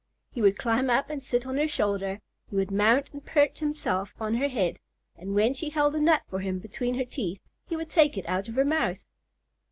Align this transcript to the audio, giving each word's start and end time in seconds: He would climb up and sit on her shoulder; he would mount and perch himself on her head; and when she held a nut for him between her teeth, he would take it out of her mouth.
He 0.31 0.41
would 0.41 0.57
climb 0.57 0.89
up 0.89 1.11
and 1.11 1.21
sit 1.21 1.45
on 1.45 1.57
her 1.59 1.67
shoulder; 1.67 2.21
he 2.49 2.55
would 2.55 2.71
mount 2.71 3.11
and 3.13 3.23
perch 3.23 3.59
himself 3.59 4.15
on 4.19 4.33
her 4.33 4.47
head; 4.47 4.79
and 5.15 5.35
when 5.35 5.53
she 5.53 5.69
held 5.69 5.93
a 5.93 5.99
nut 6.01 6.23
for 6.27 6.39
him 6.39 6.57
between 6.57 6.95
her 6.95 7.05
teeth, 7.05 7.39
he 7.67 7.75
would 7.75 7.91
take 7.91 8.17
it 8.17 8.25
out 8.27 8.47
of 8.47 8.55
her 8.55 8.65
mouth. 8.65 9.05